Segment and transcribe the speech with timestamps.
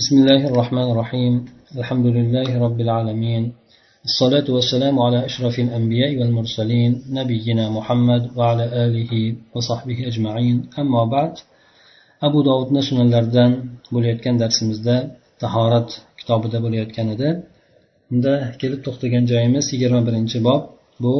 [0.00, 1.34] بسم الله الرحمن الرحيم
[1.80, 3.42] الحمد لله رب العالمين
[4.08, 9.12] الصلاة والسلام على أشرف الأنبياء والمرسلين نبينا محمد وعلى آله
[9.54, 11.32] وصحبه أجمعين أما بعد
[12.26, 13.52] أبو داود نسنا لردن
[13.94, 14.96] bo'layotgan darsimizda
[15.42, 17.28] tahorat kitobida bo'layotgan edi
[18.12, 20.62] unda kelib to'xtagan joyimiz yigirma birinchi bob
[21.02, 21.16] bu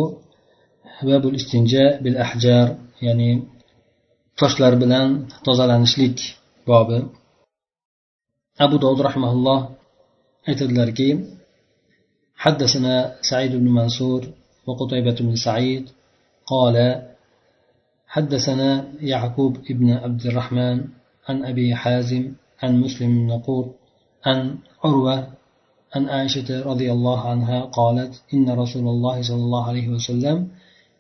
[1.08, 2.66] babul istinja bil ahjar
[3.06, 3.30] ya'ni
[4.40, 5.08] toshlar bilan
[5.46, 6.16] tozalanishlik
[6.70, 6.98] bobi
[8.62, 9.68] أبو داود رحمه الله
[10.48, 11.08] aytadilarki
[12.36, 14.22] حدثنا سعيد بن منصور
[14.66, 15.90] وقتيبة بن سعيد
[16.46, 17.02] قال
[18.06, 20.84] حدثنا يعقوب بن عبد الرحمن
[21.28, 23.74] عن أبي حازم عن مسلم بن نقور
[24.26, 25.28] عن عروة
[25.94, 30.48] عن عائشة رضي الله عنها قالت إن رسول الله صلى الله عليه وسلم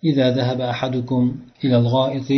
[0.04, 2.30] إذا ذهب أحدكم إلى الغائط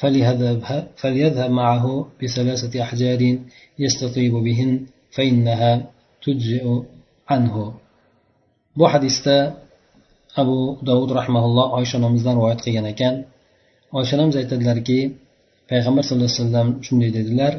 [0.00, 0.60] فليذهب,
[0.96, 1.84] فليذهب معه
[2.22, 3.20] بثلاثة أحجار
[3.84, 4.70] يستطيب بهن
[5.16, 5.72] فإنها
[6.24, 6.64] تجزئ
[7.30, 7.56] عنه
[8.76, 9.36] bu hadisda
[10.36, 13.14] abu dovud rahmaulloh oysha onamizdan rivoyat qilgan ekan
[13.98, 14.98] oysha onamiz aytadilarki
[15.70, 17.52] payg'ambar sallallohu alayhi vasallam shunday dedilar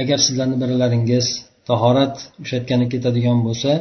[0.00, 1.26] agar sizlarni birlaringiz
[1.68, 3.72] tahorat ushlatgani ketadigan bo'lsa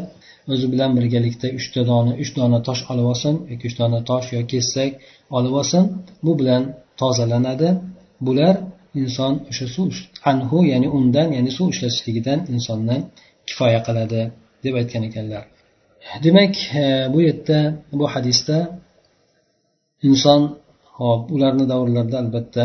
[0.54, 4.42] o'zi bilan birgalikda uchta dona uch dona tosh olib olsin yoki uch dona tosh yo
[4.52, 4.92] kesak
[5.38, 5.84] olib olsin
[6.26, 6.64] bu bilan
[7.02, 7.70] tozalanadi
[8.27, 8.55] bular
[9.01, 9.93] inson o'sha suv
[10.31, 12.97] anhu ya'ni undan ya'ni suv ishlatishligidan insonni
[13.49, 14.21] kifoya qiladi
[14.65, 15.45] deb aytgan ekanlar.
[16.25, 17.59] Demak e, bu yerda
[17.99, 18.57] bu hadisda
[20.09, 20.43] inson
[20.99, 22.65] hop ularni davrlarida albatta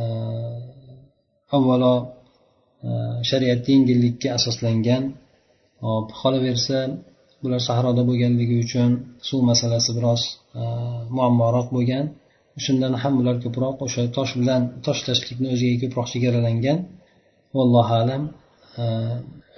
[0.00, 0.02] e,
[1.56, 1.94] avvalo
[2.86, 2.88] e,
[3.30, 5.02] shariatda yengillikka asoslangan
[5.86, 6.78] hop qolaversa
[7.42, 8.90] bular sahroda bo'lganligi uchun
[9.28, 10.22] suv masalasi biroz
[11.16, 12.04] muammoroq bo'lgan.
[12.64, 15.00] Shundan ham ular ko'proq o'sha tosh bilan tosh
[15.54, 16.78] o'ziga ko'proq chegaralangan.
[17.56, 18.22] Vallohu alam.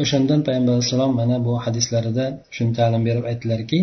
[0.03, 2.25] O'shandan payg'ambar alayhissalom mana bu hadislarida
[2.56, 3.78] shuni ta'lim berib aytdilarki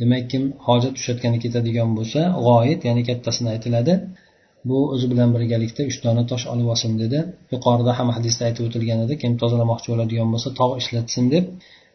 [0.00, 3.94] demak kim hojat tushayotgani ketadigan bo'lsa g'oyit ya'ni kattasini aytiladi.
[4.68, 7.18] Bu o'zi bilan birgalikda uch dona tosh olib olsin dedi.
[7.54, 11.44] Yuqorida ham hadisda aytib o'tilgan edi kim tozalamoqchi bo'ladigan bo'lsa tog' ishlatsin deb.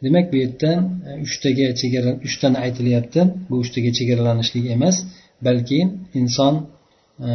[0.06, 0.72] Demak bu yerda
[1.10, 3.22] e, uchtaga chegara uchtani aytilyapti.
[3.50, 4.96] Bu uchtaga chegaralanishlik emas.
[5.48, 5.80] Balki
[6.22, 6.54] inson
[7.28, 7.30] e,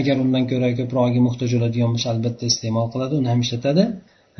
[0.00, 3.84] agar undan ko'ra ko'prog'iga muhtoj bo'ladigan bo'lsa albatta iste'mol qiladi uni ham ishlatadi.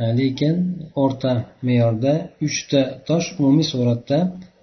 [0.00, 0.54] E, lekin
[1.02, 1.32] o'rta
[1.66, 2.12] me'yorda
[2.46, 4.18] uchta tosh umumiy suratda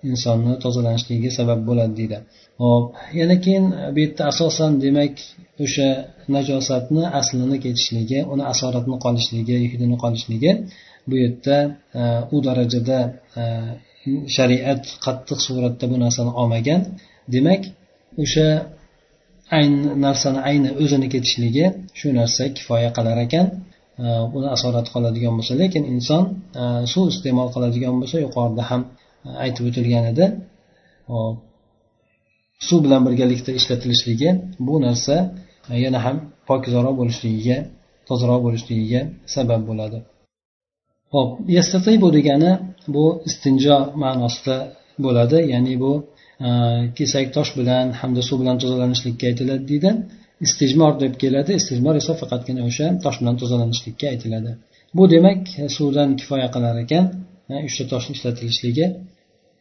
[0.09, 2.17] insonni tozalanishligiga sabab bo'ladi deydi.
[2.63, 2.85] Hop
[3.19, 5.16] yana keyin bu yerda asosan demak
[5.66, 5.89] o'sha
[6.35, 10.51] najosatni aslini ketishligi uni asoratni qolishligi hidini qolishligi
[11.09, 11.57] bu yerda
[12.00, 12.01] e,
[12.35, 13.00] u darajada
[14.35, 16.81] shariat qattiq suratda bu narsani olmagan.
[17.35, 17.61] Demak
[18.24, 18.47] o'sha
[19.58, 21.66] ayni narsani ayni o'zini ketishligi
[22.00, 23.47] shu narsa kifoya qilar ekan.
[24.38, 26.24] Uni asorati qoladigan bo'lsa lekin inson
[26.62, 28.81] e, suv iste'mol qiladigan bo'lsa yuqorida ham
[29.28, 30.25] e, aytib o'tilgan edi.
[32.68, 34.30] Suv bilan birgalikda ishlatilishligi
[34.68, 35.16] bu narsa
[35.72, 36.18] e, yana ham
[36.50, 37.58] pokizaroq bo'lishligiga
[38.09, 39.02] tozaroq bo'lishligiga
[39.36, 39.98] sabab bo'ladi.
[41.14, 42.52] Ho'p yastatibu degani
[42.96, 44.58] bu istinjo ma'nosida
[45.03, 45.92] bo'ladi ya'ni bu
[46.97, 49.91] kesak tosh bilan hamda suv bilan tozalanishlikka aytiladi deydi
[50.45, 54.51] istijmor deb keladi istijmor esa faqatgina o'sha tosh bilan tozalanishlikka aytiladi
[54.97, 55.41] bu demak
[55.77, 57.05] suvdan kifoya qilar ekan
[57.67, 58.85] uchta toshni ishlatilishligi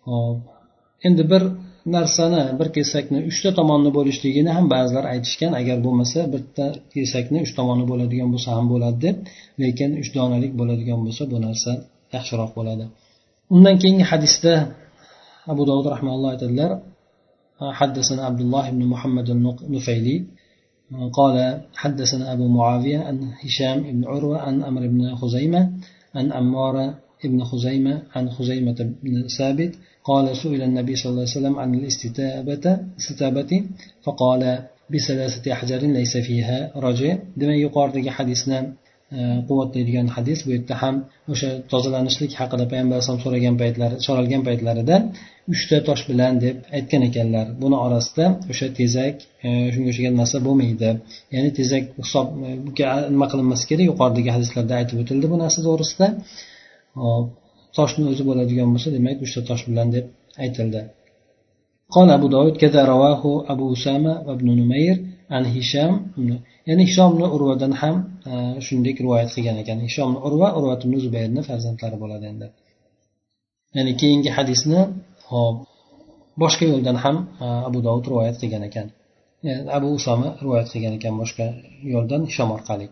[0.09, 0.39] hop
[1.07, 1.43] endi bir
[1.97, 7.85] narsani bir kesakni uchta tomonni bo'lishligini ham ba'zilar aytishgan agar bo'lmasa bitta kesakni uch tomoni
[7.91, 9.17] bo'ladigan bo'lsa ham bo'ladi deb
[9.63, 11.71] lekin uch donalik bo'ladigan bo'lsa bu narsa
[12.17, 12.85] yaxshiroq bo'ladi
[13.55, 14.53] undan keyingi hadisda
[15.65, 16.83] داود رحمه الله تعالى
[17.61, 20.25] حدثنا عبد الله بن محمد النفيلي
[21.13, 25.73] قال حدثنا أبو معاوية عن هشام بن عروة عن أمر بن خزيمة
[26.15, 26.95] عن أمار
[27.25, 32.79] بن خزيمة عن خزيمة بن ثابت قال سئل النبي صلى الله عليه وسلم عن الاستتابة
[32.99, 33.65] استتابة
[34.03, 38.73] فقال بثلاثة أحجار ليس فيها رجع دم يقارد حديثنا
[39.48, 40.96] quvvatlaydigan hadis bu yerda ham
[41.34, 44.96] o'sha tozalanishlik haqida payg'ambar alayhisalom so'ragan paytlari so'ralgan paytlarida
[45.54, 49.16] uchta tosh bilan deb aytgan ekanlar buni orasida o'sha tezak
[49.74, 50.90] shunga o'xshagan narsa bo'lmaydi
[51.36, 52.28] ya'ni tezak hisob
[53.14, 56.08] nima qilinmasi kerak yuqoridagi hadislarda aytib o'tildi bu narsa to'g'risida
[57.78, 60.06] toshni o'zi bo'ladigan bo'lsa demak uchta tosh bilan deb
[60.46, 60.84] aytildi
[61.96, 64.96] قال أبو داود كذا رواه أبو أسامة وابن نمير
[65.37, 65.93] an hisham
[66.69, 67.97] ya'ni hishomni urvadan ham
[68.31, 68.33] e,
[68.65, 69.79] shuningdek rivoyat qilgan ekan.
[69.87, 72.47] Hishomni urva urvat ibn zubayrni farzandlari bo'ladi endi.
[73.77, 74.81] Ya'ni keyingi hadisni
[75.31, 75.57] hop
[76.43, 78.87] boshqa yo'ldan ham e, abu dovud rivoyat qilgan ekan.
[79.49, 81.47] Yani abu usoma rivoyat qilgan ekan boshqa
[81.95, 82.87] yo'ldan hishom orqali.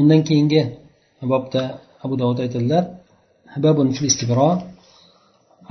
[0.00, 0.60] Undan keyingi
[1.32, 1.62] bobda
[2.04, 2.84] abu dovud aytadilar
[3.64, 4.50] babun fil istibro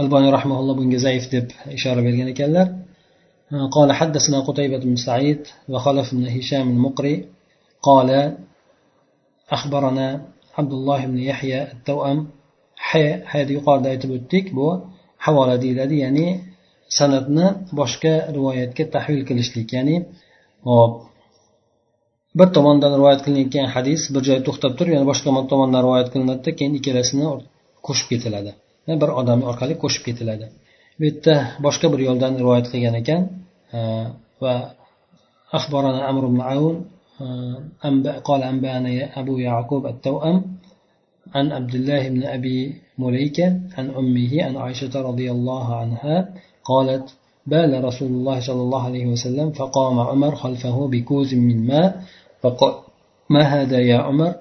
[0.02, 1.46] alboniy rahmaulloh bunga zaif deb
[1.78, 2.68] ishora bergan ekanlar.
[3.77, 7.17] قال حدثنا قتيبة بن سعيد وخلف بن هشام المقري
[7.83, 8.09] قال
[9.51, 10.07] أخبرنا
[10.59, 12.19] عبد الله بن يحيى التوأم
[13.31, 14.69] hayda yuqorida aytib o'tdik bu
[15.27, 16.27] havola deyiladi ya'ni
[16.99, 17.47] san'atni
[17.81, 19.97] boshqa rivoyatga tahvil qilishlik ya'ni
[20.71, 20.93] hop
[22.39, 26.73] bir tomondan rivoyat qilinayotgan hadis bir joyda to'xtab turib yana boshqa tomondan rivoyat qilinadida keyin
[26.79, 27.25] ikkalasini
[27.87, 28.51] qo'shib ketiladi
[29.03, 30.47] bir odam orqali qo'shib ketiladi
[30.99, 31.35] bu yerda
[31.67, 33.21] boshqa bir yo'ldan rivoyat qilgan ekan
[34.42, 34.76] va
[35.52, 36.86] أخبرنا عمرو بن عون
[38.24, 40.44] قال أنبأنا أبو يعقوب التوأم
[41.36, 46.34] عن عبد الله بن أبي مليكة عن أمه عن عائشة رضي الله عنها
[46.64, 47.16] قالت
[47.48, 52.04] بال رسول الله صلى الله عليه وسلم فقام عمر خلفه بكوز من ماء
[52.42, 52.74] فقال
[53.30, 54.36] ما هذا يا عمر؟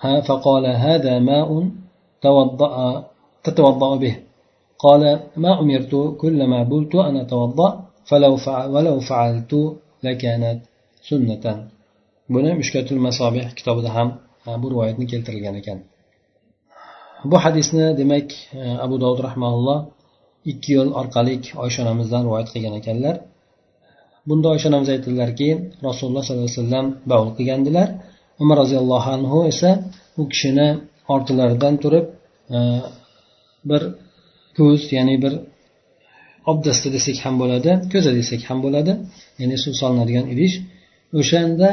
[0.00, 1.70] فقال هذا ماء
[2.22, 3.04] توضأ
[3.44, 4.16] تتوضأ به.
[4.78, 7.89] قال ما أمرت كلما بلت أن أتوضأ
[8.73, 9.53] ولو فعلت
[10.05, 10.59] لكانت
[11.09, 11.45] سنة
[12.33, 14.09] buni mushkatul masobih kitobida ham
[14.61, 15.79] bu rivoyatni keltirilgan ekan
[17.29, 18.27] bu hadisni demak
[18.85, 19.79] abu dovud rahmaulloh
[20.51, 23.15] ikki yo'l orqali oysha onamizdan rivoyat qilgan ekanlar
[24.27, 25.49] bunda oysha onamiz aytdilarki
[25.87, 27.87] rasululloh sollallohu alayhi vasallam bavul qilgandilar
[28.43, 29.69] umar roziyallohu anhu esa
[30.21, 30.67] u kishini
[31.15, 32.05] ortilaridan turib
[33.69, 33.81] bir
[34.57, 35.33] ko'z ya'ni bir
[36.50, 38.92] obdasta desak ham bo'ladi ko'za desak ham bo'ladi.
[39.40, 40.54] Ya'ni suv solinadigan idish
[41.20, 41.68] o'shanda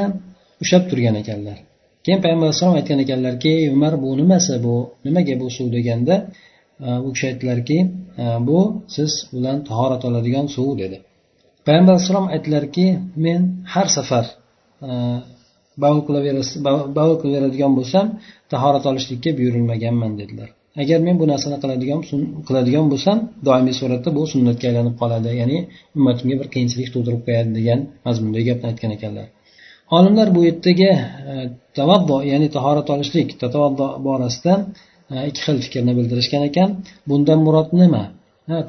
[0.62, 1.58] ushlab turgan ekanlar.
[2.04, 4.74] Keyin payg'ambar alayhissalom aytgan ekanlarki umar bu nimasi bu
[5.06, 5.66] nimaga bu suv?
[5.76, 6.14] deganda
[7.06, 7.78] u kishi aytdilarki
[8.48, 8.58] bu
[8.94, 10.96] siz bilan tahorat oladigan suv dedi.
[11.66, 12.86] Payg'ambar alayhissalom aytdilarki
[13.24, 13.40] men
[13.74, 14.24] har safar
[16.98, 18.06] bavul qilaveradigan bo'lsam
[18.52, 20.50] tahorat olishlikka buyurilmaganman dedilar.
[20.82, 22.00] Agar men bu narsani qiladigan
[22.48, 25.28] qiladigan bo'lsam doimiy suratda bu sunnatga aylanib qoladi.
[25.40, 25.58] Ya'ni
[25.96, 29.26] ummatimga bir qiyinchilik tug'dirib qo'yadi degan mazmundagi gapni aytgan ekanlar.
[29.96, 30.90] Olimlar bu yerdagi
[31.32, 31.34] e,
[31.78, 34.52] tavaddo ya'ni tahorat olishlik tatavaddo borasida
[35.12, 36.68] e, ikki xil fikrni bildirishgan ekan.
[37.10, 38.04] Bundan murod nima?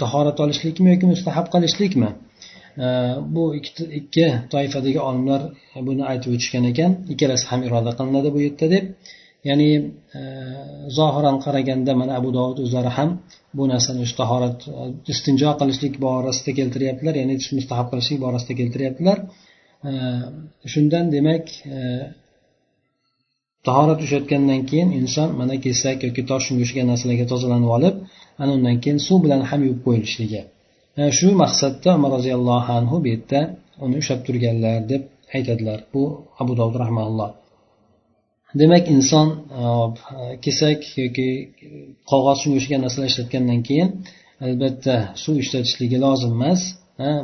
[0.03, 2.09] Tahorat olishlikmi yoki mustahab qilishlikmi?
[2.85, 2.87] E,
[3.35, 3.43] bu
[3.99, 5.41] ikki toifadagi olimlar
[5.87, 6.91] buni aytib o'tishgan ekan.
[7.13, 8.85] Ikkalasi ham iroda qilinadi bu yerda deb.
[9.47, 9.69] Ya'ni
[10.19, 10.21] e,
[10.97, 13.09] zohiran qaraganda mana abu dovud o'zlari ham
[13.57, 14.73] bu narsani o'sha tahorat e,
[15.13, 19.17] istinjo qilishlik borasida keltiryaptilar ya'ni mustahab qilishlik borasida keltiryaptilar.
[19.89, 19.91] E,
[20.73, 21.45] shundan demak
[23.67, 27.95] tahorat ushlayotgandan keyin inson mana kesak yoki tosh shunga o'xshagan narsalarga tozalanib olib
[28.41, 30.41] ana undan keyin suv bilan ham yuvib qo'yilishligi.
[31.17, 33.39] Shu maqsadda umar roziyallohu anhu bu yerda
[33.85, 35.03] uni ushlab turganlar deb
[35.35, 36.03] aytadilar bu
[36.41, 37.29] abu dovud rahmaulloh
[38.55, 39.27] demak inson
[39.61, 39.63] e,
[40.43, 41.29] kesak yoki
[42.09, 43.89] qog'oz shunga o'xshagan narsalar ishlatgandan keyin
[44.45, 46.61] albatta suv ishlatishligi lozim emas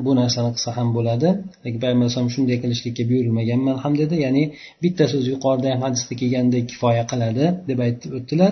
[0.06, 1.30] bu narsani qilsa ham bo'ladi.
[1.64, 4.16] Lekin payg'ambar alayhisalom shunday qilishlikka buyurilmaganman ham dedi.
[4.26, 4.44] Ya'ni
[4.84, 8.52] bitta so'z yuqorida ham hadisda kelgandek kifoya qiladi deb aytib o'tdilar.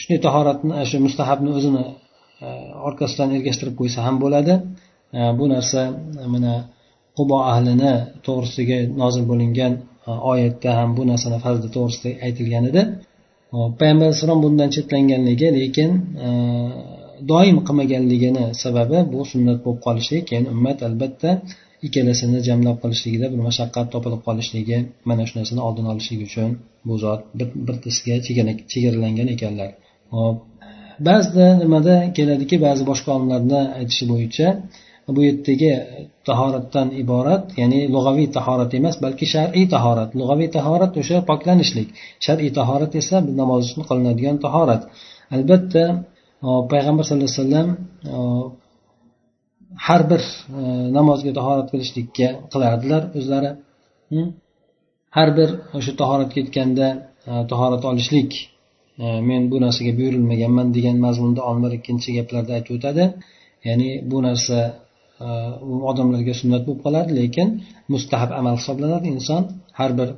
[0.00, 1.84] Shunday tahoratni e, shu mustahabni o'zini
[2.46, 2.48] e,
[2.88, 4.54] orqasidan ergashtirib qo'ysa ham bo'ladi.
[5.38, 5.80] Bu narsa
[6.34, 6.54] mana
[7.18, 7.92] qubo ahlini
[8.26, 9.72] to'g'risiga nozil bo'lingan
[10.30, 12.82] oyatda ham bu narsani fazli to'g'risida aytilgan edi.
[13.80, 15.90] Payg'ambar alayhissalom bundan chetlanganligi lekin
[17.30, 21.30] doim qilmaganligini sababi bu sunnat bo'lib qolishi keyin ummat albatta
[21.86, 24.78] ikkalasini jamlab qilishligida bir mashaqqat topilib qolishligi
[25.08, 26.50] mana shu narsani oldini olishlik uchun
[26.86, 27.20] bu zot
[27.68, 28.14] bittasiga
[28.72, 29.70] chegaralangan ekanlar.
[30.16, 30.36] Hop
[31.08, 34.46] ba'zida nimada keladiki ba'zi boshqa olimlarni aytishi bo'yicha
[35.16, 35.72] bu yerdagi
[36.28, 40.10] tahoratdan iborat ya'ni lug'aviy tahorat emas balki shar'iy tahorat.
[40.20, 41.88] Lug'aviy tahorat o'sha poklanishlik.
[42.26, 44.82] Shar'iy tahorat esa namoz uchun qilinadigan tahorat.
[45.34, 45.84] Albatta
[46.72, 47.68] payg'ambar sallallohu alayhi vasallam
[49.86, 50.22] har bir
[50.58, 50.60] e,
[50.98, 53.50] namozga tahorat qilishlikka qilardilar o'zlari.
[55.16, 55.48] Har bir
[55.78, 56.86] o'sha tahoratga ketganda
[57.30, 58.32] e, tahorat olishlik
[59.02, 63.04] e, men bu narsaga buyurilmaganman degan mazmunda olimlar ikkinchi gaplarda aytib o'tadi.
[63.66, 64.58] Ya'ni bu narsa
[65.90, 67.48] odamlarga sunnat bo'lib qoladi lekin
[67.94, 69.06] mustahab amal hisoblanadi.
[69.14, 69.42] Inson
[69.78, 70.08] har bir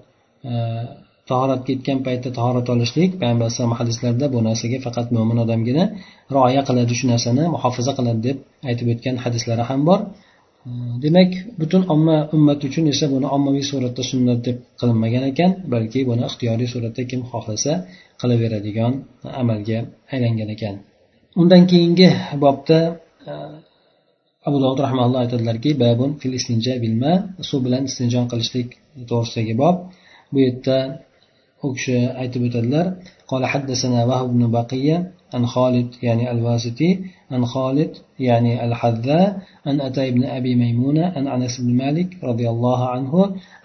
[1.30, 5.84] tahoratga yetgan paytda tahorat olishlik payg'ambar alayhisalom hadislarida bu narsaga faqat mo'min odamgina
[6.34, 8.36] rioya qiladi shu narsani muhofaza qiladi deb
[8.68, 10.00] aytib o'tgan hadislari ham bor.
[11.04, 11.30] Demak
[11.60, 16.68] butun omma ummat uchun esa buni ommaviy suratda sunnat deb qilinmagan ekan balki buni ixtiyoriy
[16.74, 17.72] suratda kim xohlasa
[18.20, 18.92] qilaveradigan
[19.42, 19.78] amalga
[20.12, 20.74] aylangan ekan.
[21.40, 22.08] Undan keyingi
[22.44, 22.78] bobda
[24.48, 27.12] abu dovud rahmaulloh aytadilarki babun fil istinja bilma
[27.48, 28.68] suv bilan istinjon qilishlik
[29.10, 29.76] to'g'risidagi bob.
[30.32, 30.78] Bu yerda
[31.64, 32.86] u kishi aytib o'tadilar
[33.30, 34.96] قال حدثنا وهب بن بقية
[35.34, 36.90] عن خالد يعني الواسطي
[37.30, 39.28] عن خالد يعني الحذاء
[39.66, 43.12] عن أتى بن أبي ميمونة عن أنس بن مالك رضي الله عنه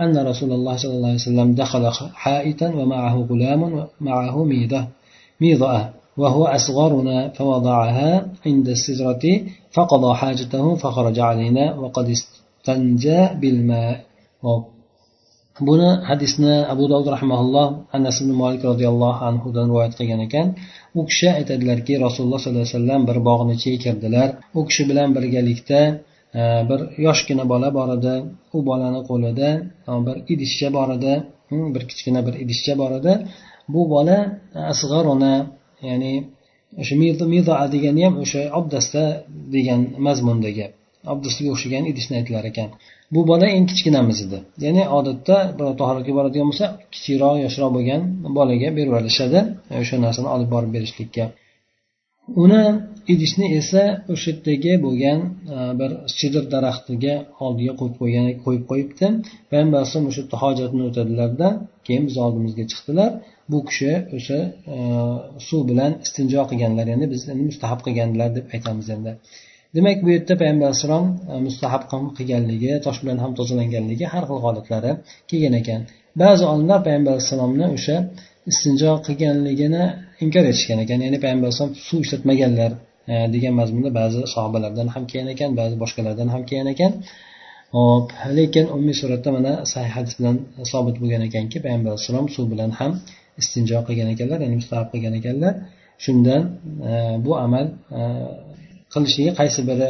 [0.01, 1.83] أن رسول الله صلى الله عليه وسلم دخل
[2.23, 3.61] حائطا ومعه غلام
[4.01, 4.81] معه ميضة
[5.41, 5.89] ميضة
[6.20, 8.10] وهو أصغرنا فوضعها
[8.46, 9.24] عند السدرة
[9.76, 13.96] فقضى حاجته فخرج علينا وقد استنجى بالماء
[15.68, 20.46] buni hadisni abu dovud rahmaulloh anas ibn molik roziyallohu anhudan rivoyat qilgan ekan
[20.98, 25.80] u kishi aytadilarki rasululloh sollallohu alayhi vasallam bir bog'ni ichiga kirdilar u kishi bilan birgalikda
[26.68, 28.14] bir yoshgina bola bor edi
[28.56, 29.48] u bolani qo'lida
[30.06, 31.12] bir idishcha bor edi
[31.74, 33.12] bir kichkina bir idishcha bor edi
[33.74, 34.18] bu bola
[34.72, 35.34] asg'arona
[35.89, 36.13] ya'ni
[36.81, 36.95] o'sha
[37.35, 39.01] mizoa degani ham o'sha obdasta
[39.55, 40.71] degan mazmunda gap.
[41.13, 42.69] Obdastaga o'xshagan idishni aytilar ekan.
[43.13, 44.37] Bu bola eng kichkinamiz edi.
[44.65, 48.01] Ya'ni odatda birov tahoratga boradigan bo'lsa kichikroq yoshroq bo'lgan
[48.37, 49.39] bolaga berib yuborishadi
[49.81, 51.25] o'sha narsani olib borib berishlikka.
[52.43, 52.63] Uni
[53.13, 55.19] idishni esa o'sha yerdagi bo'lgan
[55.55, 57.15] e, bir sidr daraxtiga
[57.45, 59.05] oldiga qo'yib qo'ygan qo'yib qo'yibdi.
[59.51, 61.47] Payg'ambar alayhisalom o'sha yerda hojatini o'tadilarda
[61.85, 63.11] keyin bizni oldimizga chiqdilar.
[63.51, 64.39] Bu kishi o'sha
[64.75, 64.77] e,
[65.47, 69.11] suv bilan istinjo qilganlar ya'ni bizni mustahab qilganlar deb aytamiz endi.
[69.75, 71.83] Demak bu yerda payg'ambar alayhissalom e, mustahab
[72.17, 74.91] qilganligi tosh bilan ham tozalanganligi har xil holatlari
[75.29, 75.81] kelgan ekan.
[76.21, 77.95] Ba'zi olimlar payg'ambar alayhissalomni o'sha
[78.51, 79.85] istinjo qilganligini
[80.23, 80.99] inkor etishgan ekan.
[81.05, 82.71] Ya'ni payg'ambar alayhisalom suv ishlatmaganlar
[83.11, 86.91] e, degan mazmunda ba'zi sahobalardan ham kelgan ekan ba'zi boshqalardan ham kelgan ekan.
[87.77, 88.07] Hop
[88.37, 90.35] lekin umumiy suratda mana sahih hadis bilan
[90.71, 92.91] sobit bo'lgan ekanki payg'ambar alayhissalom suv bilan ham
[93.41, 95.53] istinjo qilgan ekanlar ya'ni mustahab qilgan ekanlar.
[96.05, 96.41] Shundan
[96.89, 96.91] e,
[97.25, 97.65] bu amal
[97.97, 98.01] e,
[98.93, 99.89] qilishligi qaysi biri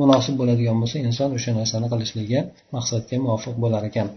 [0.00, 2.40] munosib bo'ladigan bo'lsa inson o'sha narsani qilishligi
[2.76, 4.08] maqsadga muvofiq bo'lar ekan.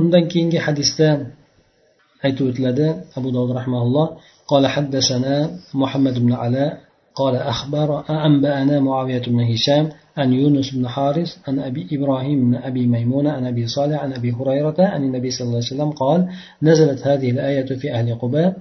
[0.00, 1.08] Undan keyingi hadisda
[2.24, 2.86] aytib o'tiladi
[3.18, 4.08] abu dovud rahmaulloh
[4.52, 6.86] قال حدثنا محمد بن علاء.
[7.14, 12.86] قال أخبر أنبأنا معاوية بن هشام عن يونس بن حارث عن أبي إبراهيم بن أبي
[12.86, 16.28] ميمونة عن أبي صالح عن أبي هريرة عن النبي صلى الله عليه وسلم قال
[16.62, 18.56] نزلت هذه الآية في أهل قباء.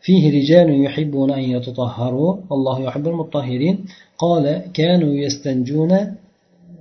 [0.00, 2.36] فيه رجال يحبون أن يتطهروا.
[2.52, 3.84] الله يحب المطهرين.
[4.18, 5.92] قال كانوا يستنجون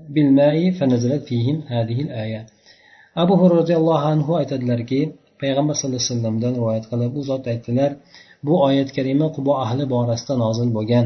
[0.09, 2.45] بالماء فنزلت فيهم هذه الآية.
[3.17, 7.91] أبو هريرة رضي الله عنه aytadilarki payg'ambar sallallohu alayhi vasallamdan rivoyat qilib u zot aytdilar
[8.47, 11.05] bu oyat karima qubo ahli borasida nozil bo'lgan.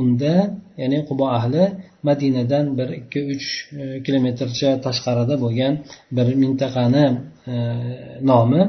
[0.00, 0.34] Unda
[0.80, 1.64] ya'ni qubo ahli
[2.08, 3.46] madinadan bir ikki uch
[3.80, 5.72] e, kilometrcha tashqarida bo'lgan
[6.16, 7.06] bir mintaqani
[7.52, 7.54] e,
[8.30, 8.62] nomi.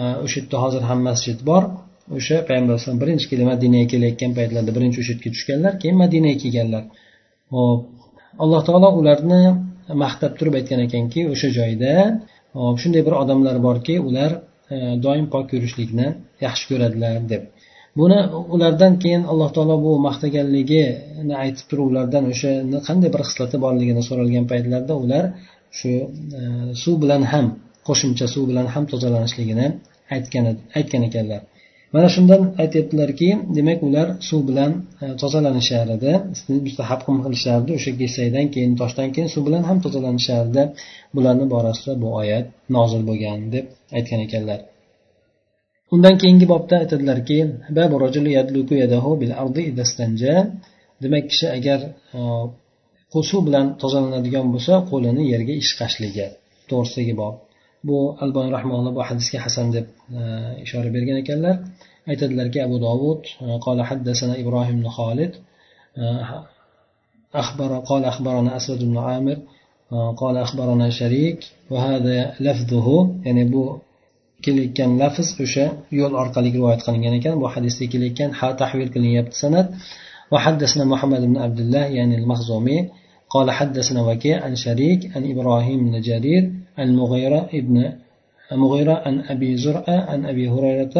[0.00, 1.62] E, o'sha yerda hozir ham masjid bor.
[2.18, 6.84] O'sha payg'ambar alayhisalom birinchi kelib madinaga kelayotgan paytlarida birinchi o'sha yerga tushganlar keyin madinaga kelganlar.
[7.54, 7.80] Hop
[8.42, 9.42] alloh taolo ularni
[10.04, 11.92] maqtab turib aytgan ekanki o'sha joyda
[12.58, 14.30] hop shunday bir odamlar borki ular
[14.74, 16.08] e, doim pok yurishlikni
[16.46, 17.42] yaxshi ko'radilar deb.
[18.00, 18.18] Buni
[18.54, 22.50] ulardan keyin alloh taolo bu maqtaganligini aytib turib ulardan o'sha
[22.88, 25.24] qanday bir xislati borligini so'ralgan paytlarida ular
[25.78, 25.92] shu
[26.38, 26.42] e,
[26.82, 27.46] suv bilan ham
[27.88, 29.66] qo'shimcha suv bilan ham tozalanishligini
[30.16, 30.44] aytgan
[30.78, 31.40] aytgan ekanlar.
[31.92, 36.12] Mana shundan aytyaptilarki demak ular suv bilan e, tozalanishar edi.
[36.66, 40.62] Mustahab qilishardi o'sha kesakdan keyin toshdan keyin suv bilan ham tozalanishardi
[41.14, 43.64] bularni borasida bu oyat nozil bo'lgan deb
[43.96, 44.60] aytgan ekanlar.
[45.94, 47.38] Undan keyingi bobda aytadilarki
[51.02, 51.78] demak kishi agar
[52.18, 52.20] e,
[53.30, 56.26] suv bilan tozalanadigan bo'lsa qo'lini yerga ishqashligi.
[56.70, 57.34] To'g'risidagi bob.
[57.87, 59.85] bu albon rahmonalloh bu hadisga hasan deb
[60.65, 61.55] ishora bergan ekanlar
[62.11, 63.21] aytadilarki abu dovud
[63.65, 65.31] قال حدثنا إبراهيم بن خالد
[67.35, 69.37] أخبر قال أخبرنا أسود بن عامر
[70.21, 71.39] قال أخبرنا شريك
[71.71, 72.87] وهذا لفظه
[73.25, 73.81] يعني bu
[74.45, 75.65] kelayotgan lafz o'sha
[75.99, 79.67] yo'l orqali rivoyat qilingan ekan bu hadisda kelayotgan ha tahvil qilinyapti sanat
[80.33, 82.89] وحدثنا محمد بن عبد الله يعني المخزومي
[83.29, 87.92] قال حدثنا وكيع عن شريك عن إبراهيم بن جرير عن المغيرة ابن
[88.52, 90.96] مغيرة عن أبي زرعة عن أبي هريرة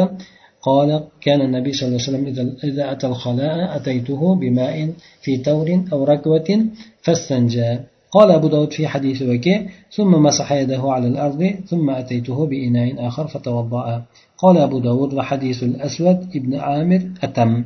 [0.62, 6.04] قال كان النبي صلى الله عليه وسلم إذا أتى الخلاء أتيته بماء في تور أو
[6.04, 6.66] ركوة
[7.02, 7.78] فاستنجى.
[8.12, 13.26] قال أبو داود في حديث وكيع ثم مسح يده على الأرض ثم أتيته بإناء آخر
[13.26, 14.02] فتوضأ.
[14.38, 17.64] قال أبو داود وحديث الأسود ابن عامر أتم.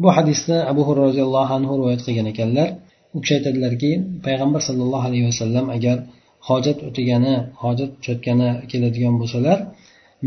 [0.00, 2.68] Bu hadisni abu hurra roziyallohu anhu rivoyat qilgan ekanlar
[3.14, 3.90] u kishi aytadilarki
[4.26, 5.96] payg'ambar sallallohu alayhi vasallam agar
[6.48, 9.58] hojat o'tigani hojat tushayotgani keladigan bo'lsalar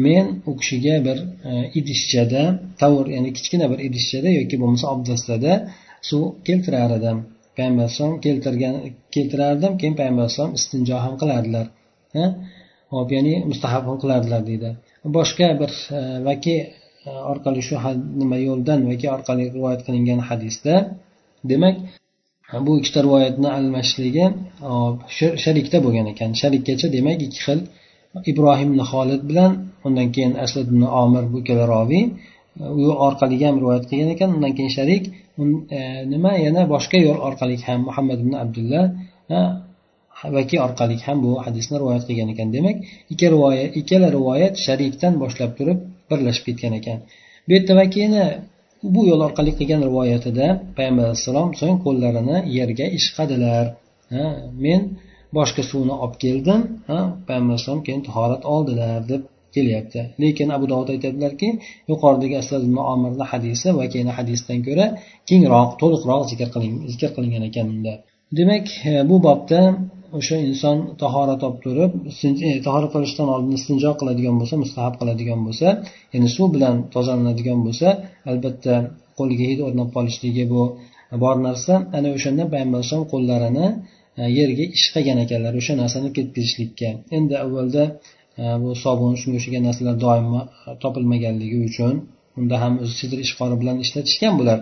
[0.06, 1.18] men u kishiga bir
[1.50, 2.44] e, idishchada
[2.82, 5.52] tavr ya'ni kichkina bir idishchada yoki bo'lmasa obdastada
[6.10, 7.18] suv keltirar edim
[7.58, 8.76] payg'ambar alayhisalom keltirgan
[9.16, 11.66] keltirardim keyin payg'ambar alayhisalom istinjo ham qilardilar
[12.94, 14.70] hop ya'ni mustahab qilardilar deydi.
[15.18, 16.56] Boshqa bir e, vaki
[17.08, 17.76] e, orqali shu
[18.22, 20.74] nima yo'ldan vaki orqali rivoyat qilingan hadisda
[21.52, 21.76] demak
[22.66, 24.26] bu ikkita rivoyatni almashligi
[25.44, 26.30] sharikda bo'lgan ekan.
[26.42, 27.60] Sharikkacha demak ikki xil
[28.32, 29.52] ibrohim ibn holid bilan
[29.88, 32.04] undan keyin asad ibn omir bu ikkala roviy
[32.86, 34.30] u orqali ham rivoyat qilgan ekan.
[34.36, 35.04] Undan keyin sharik
[35.78, 35.80] e,
[36.14, 38.84] nima yana boshqa yo'l orqali ham muhammad ibn abdullah
[40.38, 42.48] vaki orqali ham bu hadisni rivoyat qilgan ekan.
[42.56, 42.78] Demak
[43.12, 46.98] ikki rivoyat ikkala rivoyat sharikdan boshlab turib birlashib ketgan ekan.
[47.46, 48.26] Bu yerda vakini
[48.94, 50.48] bu yo'l orqali qilgan rivoyatida
[50.78, 53.66] payg'ambar alayhissalom so'ng qo'llarini yerga ishqadilar.
[54.66, 54.82] Men
[55.38, 56.62] boshqa suvni olib keldim
[57.28, 59.22] payg'ambar alayhisalom keyin tahorat oldilar deb
[59.56, 60.00] kelyapti.
[60.24, 61.50] Lekin abu dovud aytadilarki
[61.92, 62.62] yuqoridagi asad
[62.94, 64.86] omirni hadisi va keyin hadisdan ko'ra
[65.30, 67.94] kengroq to'liqroq zikr qiling zikr qilingan ekan unda
[68.38, 69.60] demak e, bu bobda
[70.18, 71.92] o'sha inson tahorat olib turib
[72.48, 75.68] e, tahorat qilishdan oldin istinjo qiladigan bo'lsa mustahab qiladigan bo'lsa
[76.14, 77.88] ya'ni suv bilan tozalanadigan bo'lsa
[78.32, 78.74] albatta
[79.20, 80.62] qo'liga hid o'rnab qolishligi bu
[81.24, 81.74] bor narsa.
[81.98, 83.68] Ana o'shanda payg'ambar alayhisalom qo'llarini
[84.20, 87.84] e, yerga ishqagan ekanlar o'sha narsani ketkazishlikka endi avvalda
[88.42, 90.28] e, bu sobun shunga o'xshagan narsalar doim
[90.84, 91.94] topilmaganligi uchun
[92.40, 94.60] unda ham o'zi sidr ishqori bilan ishlatishgan bular.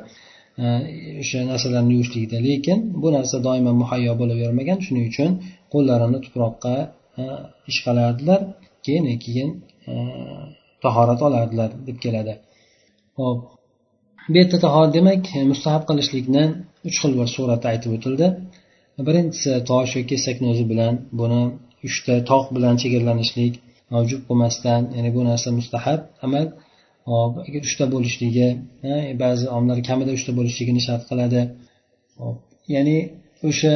[1.21, 2.37] O'sha narsalarni yuvishlikda.
[2.47, 4.77] Lekin bu narsa doimo muhayyo bo'lavermagan.
[4.85, 5.31] Shuning uchun
[5.73, 6.75] qo'llarini tuproqqa
[7.71, 8.41] ishqalardilar.
[8.85, 9.49] Keyin keyin
[10.83, 12.33] tahorat olardilar deb keladi.
[13.19, 13.39] Ho'p
[14.31, 16.43] bu yerda tahorat demak mustahab qilishlikni
[16.89, 18.27] uch xil bir suratda aytib o'tildi.
[19.07, 21.41] Birinchisi tosh yoki kesakni o'zi bilan buni
[21.87, 23.53] uchta tog' bilan chegaralanishlik
[23.93, 26.45] mavjud bo'lmasdan ya'ni bu narsa mustahab amal
[27.09, 28.47] hop agar uchta bo'lishligi
[28.91, 28.93] e,
[29.23, 31.41] ba'zi omillar kamida uchta bo'lishligini shart qiladi.
[32.21, 32.37] Hop
[32.75, 32.97] ya'ni
[33.49, 33.73] o'sha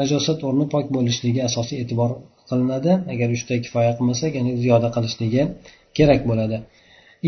[0.00, 2.10] najosat o'rni pok bo'lishligi asosiy e'tibor
[2.50, 2.92] qilinadi.
[3.14, 5.42] Agar uchta kifoya qilmasak ya'ni ziyoda qilishligi
[5.98, 6.56] kerak bo'ladi.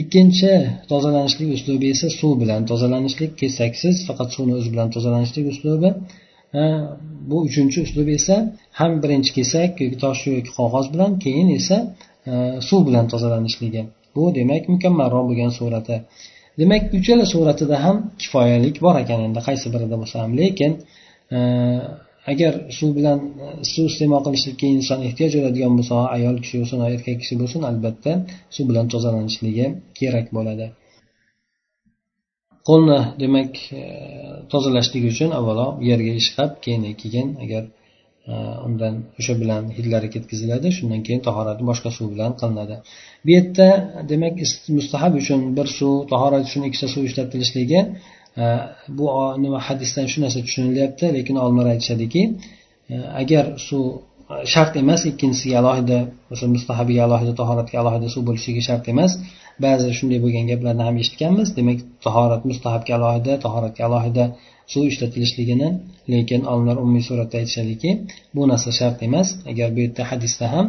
[0.00, 0.50] Ikkinchi
[0.90, 5.90] tozalanishlik uslubi esa suv bilan tozalanishlik kesaksiz faqat suvni o'zi bilan tozalanishlik uslubi.
[7.30, 8.36] Bu uchinchi uslub esa
[8.78, 11.76] ham birinchi kesak yoki tosh yoki qog'oz bilan keyin esa
[12.30, 12.32] e,
[12.68, 13.82] suv bilan tozalanishligi
[14.16, 15.96] bu demak mukammalroq bo'lgan surati.
[16.60, 19.20] Demak uchala suratida ham kifoyalik bor ekan.
[19.28, 20.72] Endi qaysi birida bo'lsa ham lekin
[21.36, 21.38] e,
[22.32, 27.16] agar suv bilan e, suv iste'mol qilishlikka inson ehtiyoj bo'ladigan bo'lsa ayol kishi bo'lsin erkak
[27.22, 28.12] kishi bo'lsin albatta
[28.54, 29.66] suv bilan tozalanishligi
[29.98, 30.66] kerak bo'ladi.
[32.68, 33.82] Qo'lni demak e,
[34.52, 37.62] tozalashlik uchun avvalo yerga ishqab keyin keyin agar
[38.66, 40.68] undan o'sha bilan hidlari ketkaziladi.
[40.76, 42.76] Shundan keyin tahorat boshqa suv bilan qilinadi.
[43.24, 43.68] Bu yerda
[44.10, 44.34] demak
[44.78, 47.80] mustahab uchun bir suv tahorat uchun ikkita suv ishlatilishligi
[48.42, 48.44] e,
[48.98, 49.06] bu
[49.44, 52.22] nima hadisdan shu narsa tushunilyapti lekin olimlar aytishadiki
[52.92, 53.84] e, agar suv
[54.32, 55.98] e, shart emas ikkinchisiga alohida
[56.32, 59.12] o'sha mustahabiga alohida tahoratga alohida suv bo'lishligi shart emas.
[59.64, 61.48] Ba'zi shunday bo'lgan gaplarni ham eshitganmiz.
[61.58, 64.24] Demak tahorat mustahabga alohida tahoratga alohida
[64.72, 65.68] suv ishlatilishligini
[66.13, 67.89] lekin olimlar umumiy suratda aytishadiki
[68.35, 70.65] bu narsa shart emas agar bu yerda hadisda ham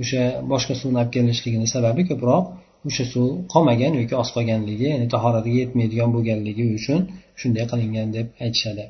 [0.00, 2.44] o'sha boshqa suvni olib kelinishligini sababi ko'proq
[2.88, 7.00] o'sha suv qolmagan yoki oz qolganligi ya'ni tahoratiga yetmaydigan bo'lganligi uchun
[7.40, 8.86] shunday qilingan deb aytishadi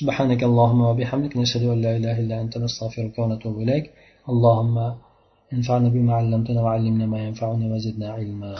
[0.00, 3.84] سبحانك اللهم وبحمدك نشهد أن لا إله إلا أنت نستغفرك ونتوب إليك
[4.32, 4.76] اللهم
[5.56, 8.52] انفعنا بما علمتنا وعلمنا ما ينفعنا وزدنا علما